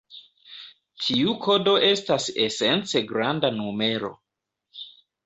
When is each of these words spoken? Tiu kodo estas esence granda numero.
Tiu 1.07 1.35
kodo 1.43 1.75
estas 1.89 2.25
esence 2.45 3.03
granda 3.13 3.53
numero. 3.59 4.11